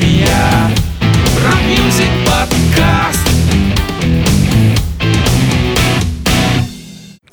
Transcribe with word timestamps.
вами 0.00 0.72
Rock 1.44 1.62
Music 1.68 2.10
Podcast 2.24 3.28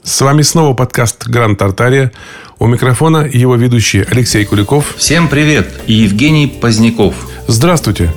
С 0.04 0.21
вами 0.21 0.41
снова 0.41 0.73
подкаст 0.73 1.27
Гранд 1.27 1.59
Тартария 1.59 2.11
У 2.59 2.68
микрофона 2.68 3.27
его 3.32 3.55
ведущие 3.55 4.05
Алексей 4.09 4.43
Куликов. 4.45 4.95
Всем 4.98 5.27
привет 5.27 5.68
и 5.88 5.93
Евгений 5.93 6.48
Поздняков. 6.48 7.16
Здравствуйте. 7.48 8.11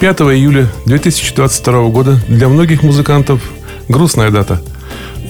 5 0.00 0.20
июля 0.20 0.68
2022 0.86 1.88
года 1.88 2.18
для 2.28 2.48
многих 2.48 2.82
музыкантов 2.82 3.42
грустная 3.88 4.30
дата– 4.30 4.62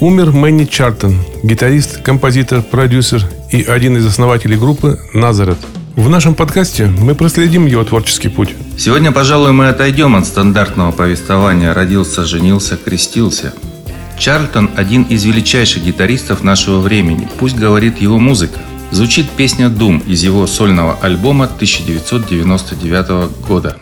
Умер 0.00 0.32
Мэнни 0.32 0.64
Чартон, 0.64 1.16
гитарист, 1.44 2.02
композитор, 2.02 2.62
продюсер 2.62 3.24
и 3.52 3.62
один 3.62 3.96
из 3.96 4.04
основателей 4.04 4.56
группы 4.56 4.98
«Назарет». 5.14 5.58
В 5.94 6.08
нашем 6.08 6.34
подкасте 6.34 6.86
мы 6.86 7.14
проследим 7.14 7.66
его 7.66 7.84
творческий 7.84 8.30
путь. 8.30 8.54
Сегодня, 8.78 9.12
пожалуй, 9.12 9.52
мы 9.52 9.68
отойдем 9.68 10.16
от 10.16 10.24
стандартного 10.24 10.90
повествования 10.90 11.74
«Родился, 11.74 12.24
женился, 12.24 12.78
крестился». 12.78 13.52
Чарльтон– 14.18 14.70
один 14.76 15.02
из 15.02 15.24
величайших 15.24 15.84
гитаристов 15.84 16.42
нашего 16.42 16.80
времени, 16.80 17.28
пусть 17.38 17.56
говорит 17.56 18.00
его 18.00 18.18
музыка. 18.18 18.58
Звучит 18.90 19.28
песня 19.30 19.68
«Дум» 19.68 20.02
из 20.06 20.22
его 20.22 20.46
сольного 20.46 20.98
альбома 21.02 21.44
1999 21.44 23.46
года. 23.46 23.76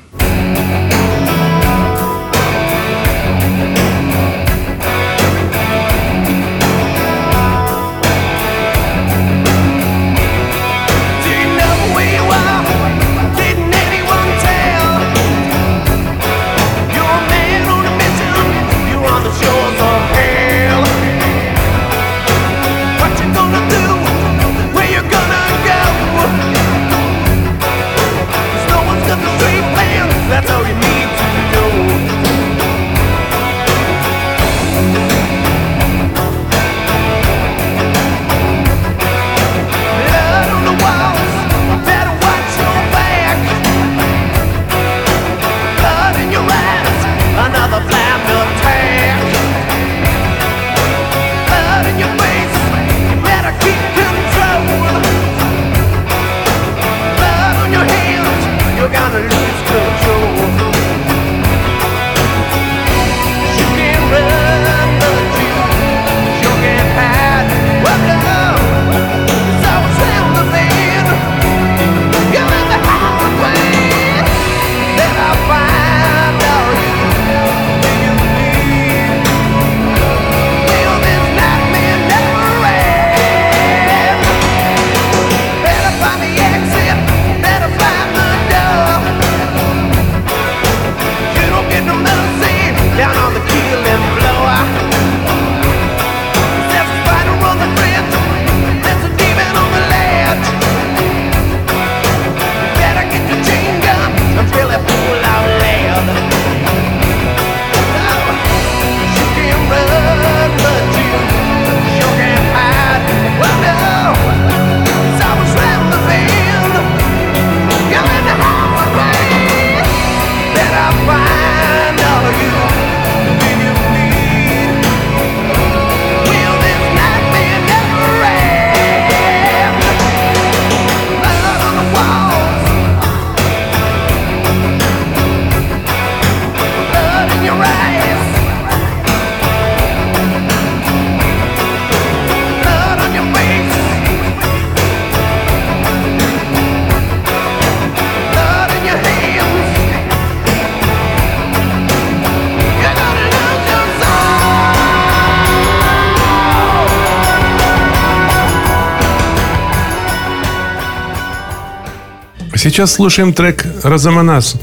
Сейчас 162.62 162.92
слушаем 162.92 163.32
трек 163.32 163.64
«Разаманас» 163.82 164.56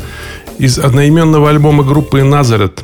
из 0.60 0.78
одноименного 0.78 1.50
альбома 1.50 1.84
группы 1.84 2.22
«Назарет». 2.22 2.84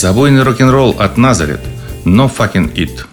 Забойный 0.00 0.44
рок-н-ролл 0.44 0.96
от 0.98 1.18
Назарет. 1.18 1.60
No 2.06 2.34
fucking 2.34 2.72
it. 2.74 3.04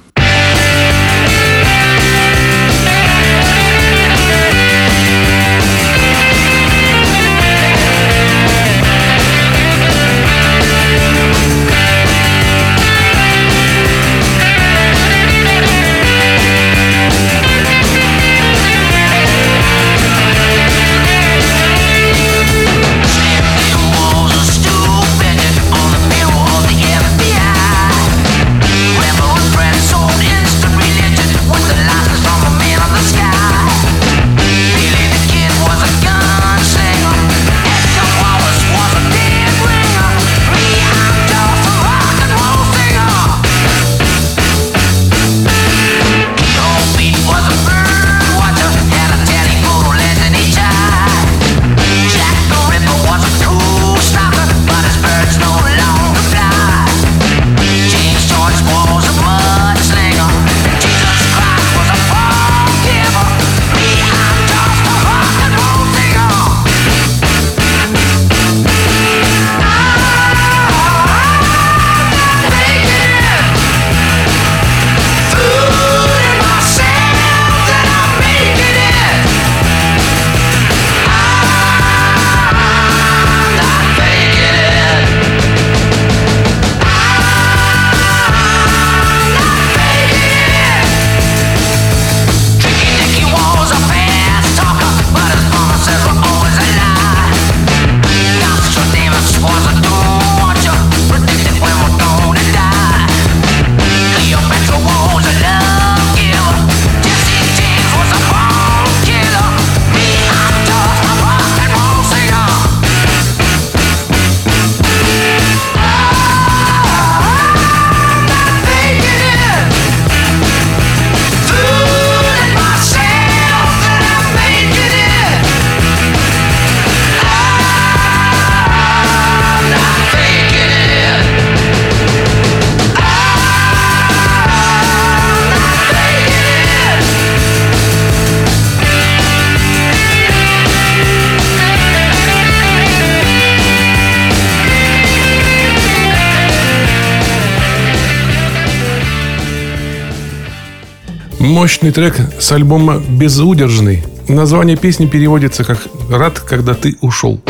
мощный 151.57 151.92
трек 151.92 152.14
с 152.40 152.52
альбома 152.52 153.02
«Безудержный». 153.09 154.04
Название 154.28 154.78
песни 154.78 155.07
переводится 155.07 155.64
как 155.64 155.80
«Рад, 156.07 156.40
когда 156.40 156.76
ты 156.76 156.97
ушел». 157.02 157.42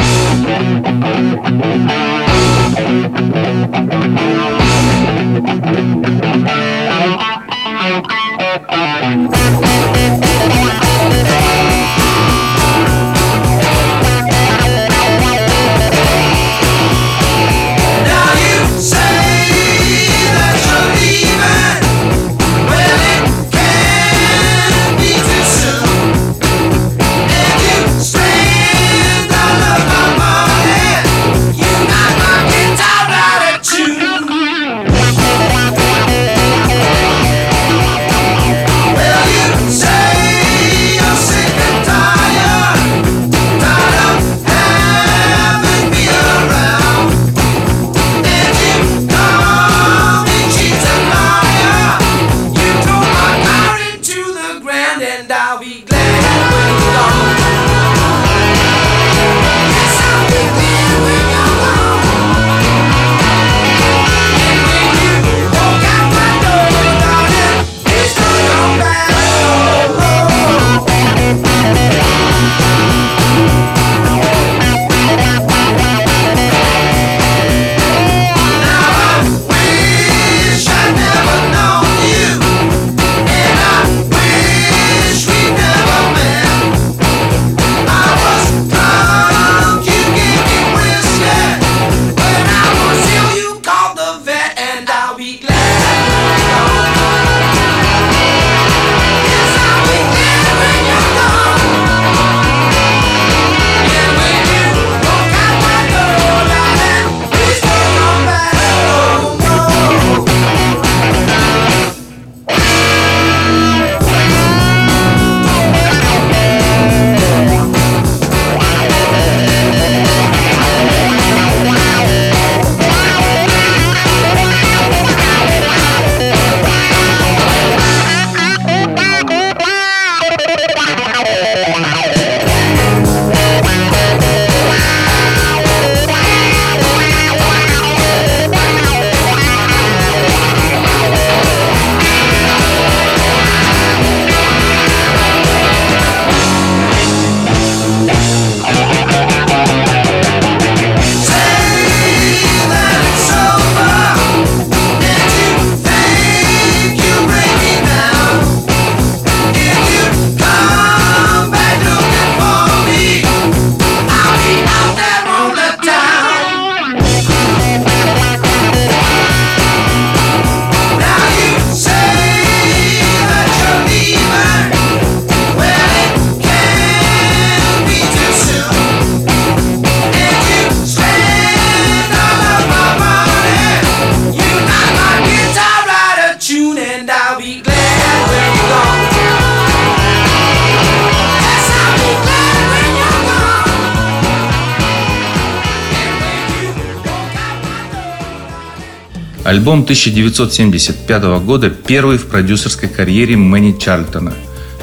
Альбом 199.47 199.83
1975 199.83 201.23
года 201.45 201.69
первый 201.69 202.17
в 202.17 202.25
продюсерской 202.25 202.89
карьере 202.89 203.37
Мэнни 203.37 203.79
Чарльтона. 203.79 204.33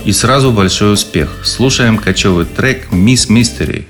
И 0.07 0.13
сразу 0.13 0.53
большой 0.53 0.95
успех. 0.95 1.29
Слушаем 1.45 1.99
кочевый 1.99 2.47
трек 2.47 2.91
«Miss 2.91 3.29
Mystery». 3.29 3.85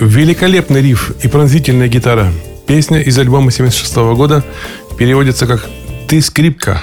Великолепный 0.00 0.80
риф 0.80 1.12
и 1.22 1.28
пронзительная 1.28 1.88
гитара. 1.88 2.32
Песня 2.66 3.02
из 3.02 3.18
альбома 3.18 3.50
76 3.50 3.96
года 4.16 4.42
переводится 4.98 5.46
как 5.46 5.68
«Ты 6.08 6.22
скрипка». 6.22 6.82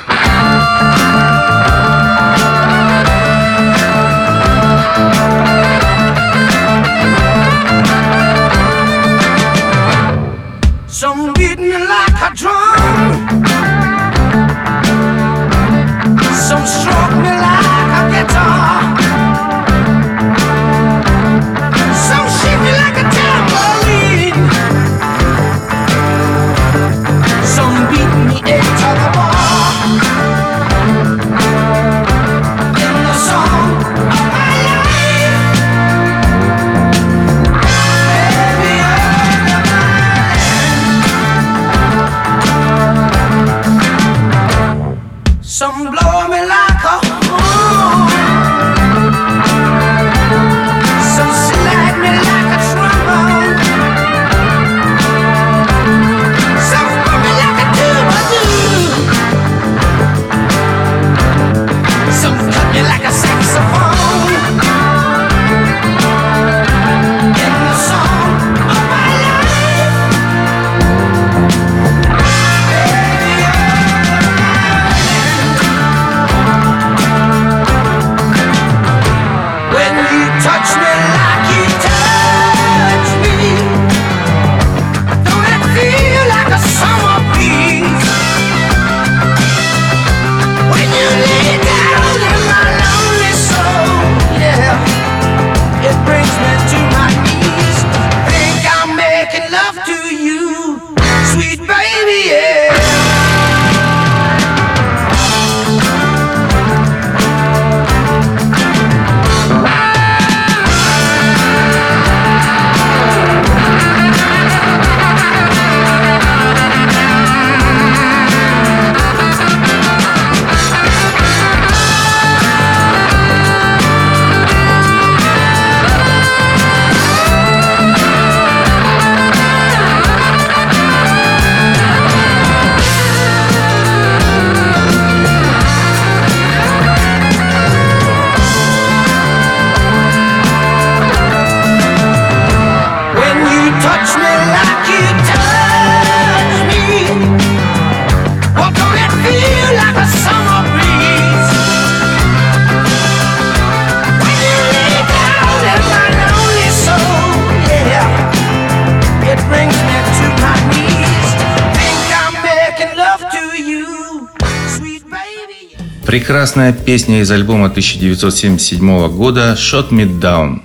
Прекрасная 166.17 166.73
песня 166.73 167.21
из 167.21 167.29
альбома 167.29 167.67
1977 167.67 169.07
года 169.09 169.53
«Shot 169.55 169.91
Me 169.91 170.19
Down». 170.19 170.61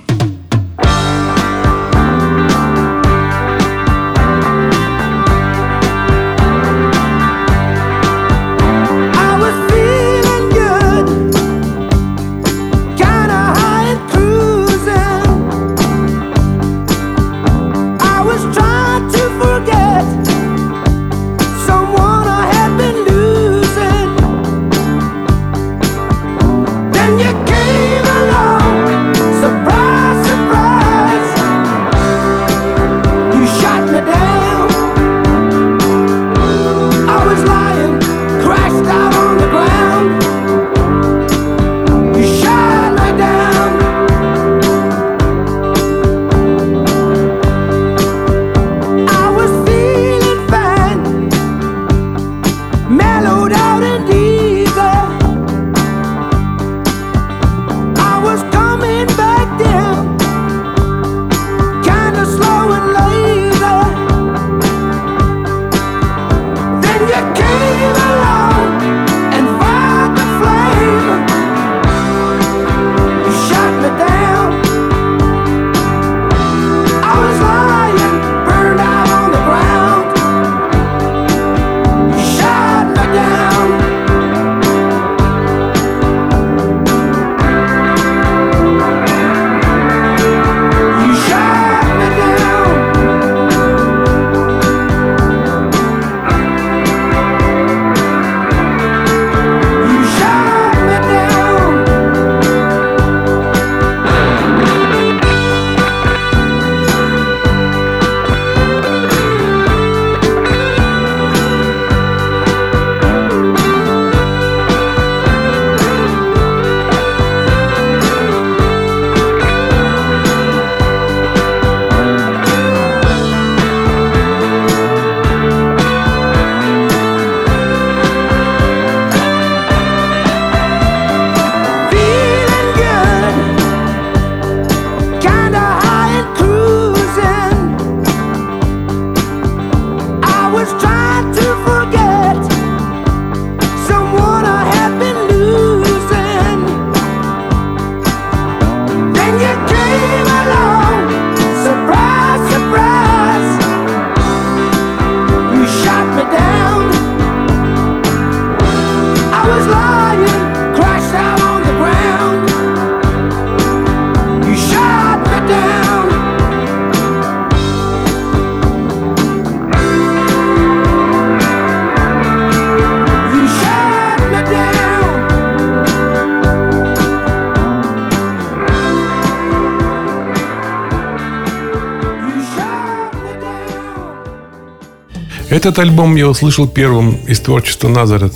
Этот 185.62 185.78
альбом 185.78 186.16
я 186.16 186.26
услышал 186.26 186.66
первым 186.66 187.14
из 187.28 187.38
творчества 187.38 187.86
«Назарет». 187.86 188.32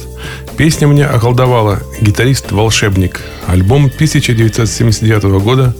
Песня 0.56 0.86
мне 0.86 1.04
околдовала 1.04 1.82
гитарист 2.00 2.52
«Волшебник». 2.52 3.20
Альбом 3.48 3.86
1979 3.86 5.24
года. 5.42 5.74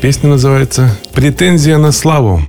Песня 0.00 0.28
называется 0.28 0.96
«Претензия 1.12 1.78
на 1.78 1.90
славу». 1.90 2.44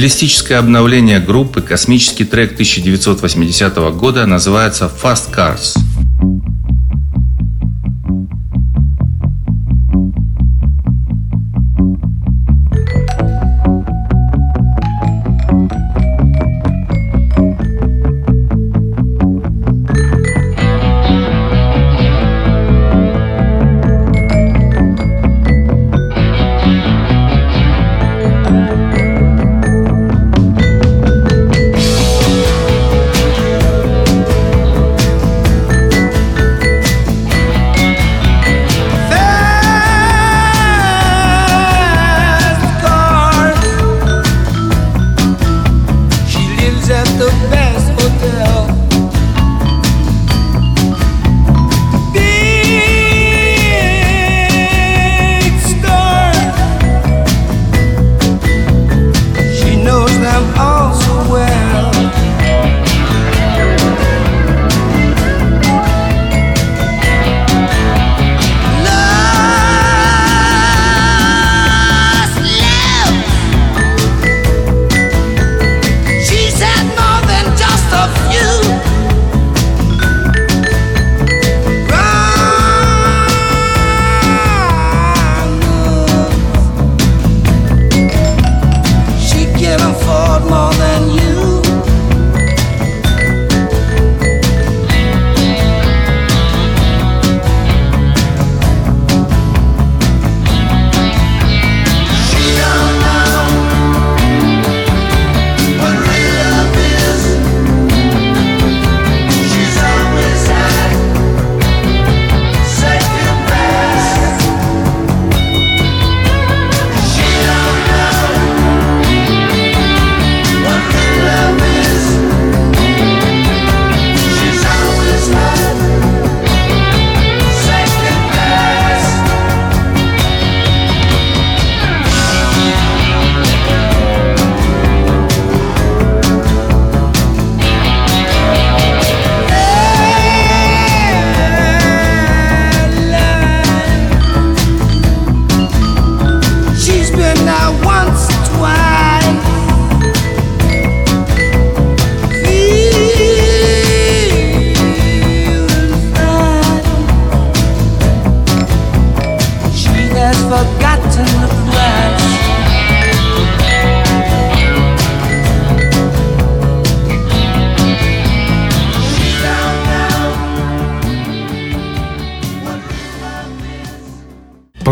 Стилистическое 0.00 0.58
обновление 0.58 1.20
группы 1.20 1.60
космический 1.60 2.24
трек 2.24 2.52
1980 2.52 3.76
года 3.98 4.24
называется 4.24 4.90
«Fast 4.90 5.30
Cars». 5.30 5.78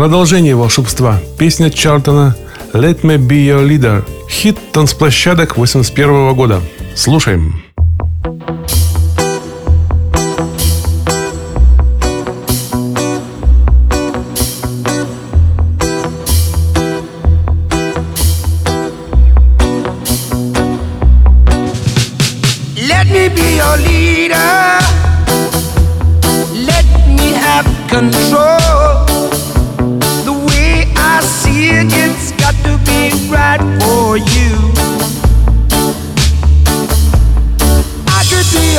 Продолжение 0.09 0.55
волшебства. 0.55 1.21
Песня 1.37 1.69
Чартона 1.69 2.35
«Let 2.73 3.01
me 3.01 3.17
be 3.19 3.45
your 3.45 3.63
leader». 3.63 4.03
Хит 4.27 4.57
танцплощадок 4.71 5.55
81 5.55 6.33
года. 6.33 6.61
Слушаем. 6.95 7.68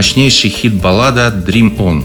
мощнейший 0.00 0.48
хит-баллада 0.48 1.28
«Dream 1.46 1.76
On». 1.76 2.04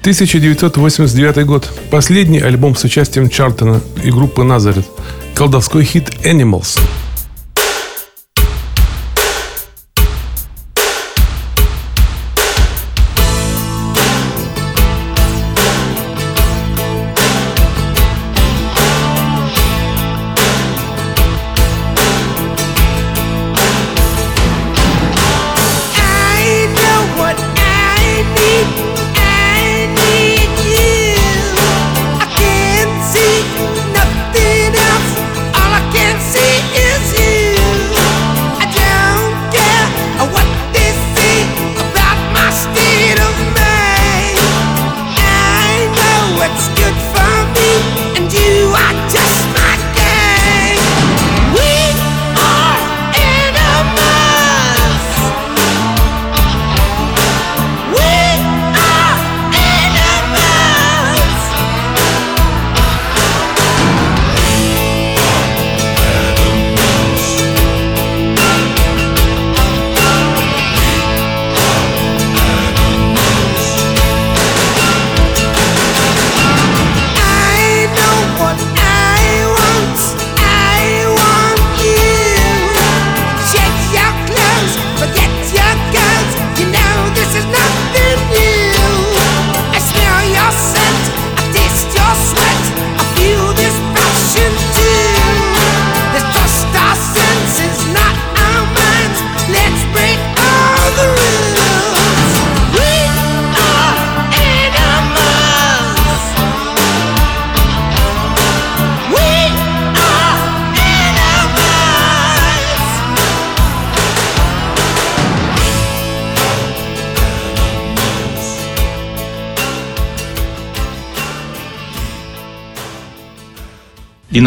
1989 0.00 1.44
год. 1.44 1.70
Последний 1.90 2.40
альбом 2.40 2.74
с 2.74 2.84
участием 2.84 3.28
Чартона 3.28 3.82
и 4.02 4.10
группы 4.10 4.42
Назарет. 4.42 4.86
Колдовской 5.34 5.84
хит 5.84 6.10
«Animals». 6.24 6.78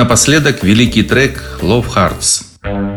напоследок 0.04 0.64
великий 0.66 1.04
трек 1.04 1.60
«Love 1.62 1.88
Hearts». 1.96 2.93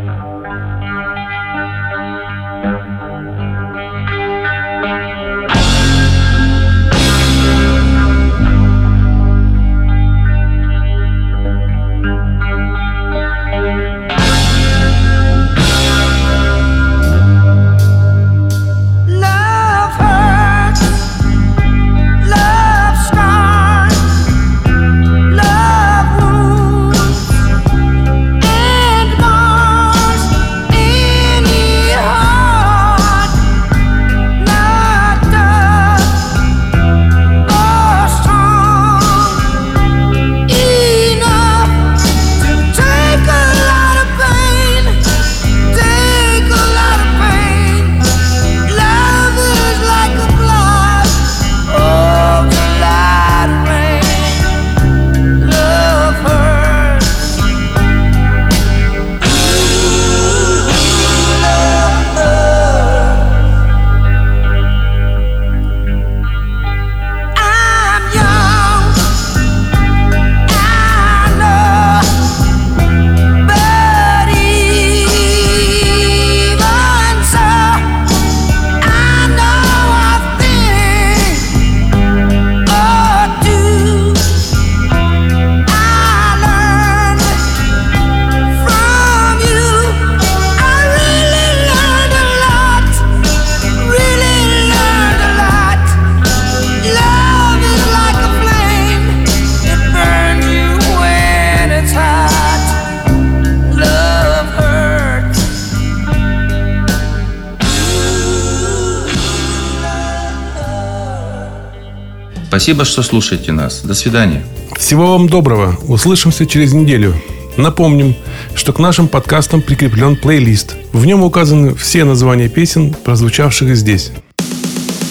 Спасибо, 112.67 112.83
что 112.83 113.01
слушаете 113.01 113.53
нас. 113.53 113.79
До 113.79 113.93
свидания. 113.93 114.43
Всего 114.75 115.13
вам 115.13 115.29
доброго. 115.29 115.77
Услышимся 115.87 116.45
через 116.45 116.73
неделю. 116.73 117.15
Напомним, 117.55 118.13
что 118.55 118.73
к 118.73 118.79
нашим 118.79 119.07
подкастам 119.07 119.61
прикреплен 119.61 120.17
плейлист. 120.17 120.75
В 120.91 121.05
нем 121.05 121.23
указаны 121.23 121.75
все 121.75 122.03
названия 122.03 122.49
песен, 122.49 122.93
прозвучавших 123.05 123.73
здесь. 123.73 124.11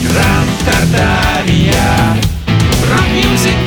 Gran 0.02 0.46
Tartaria. 0.66 2.18
Rock 2.92 3.20
music 3.20 3.54
podcast. 3.54 3.65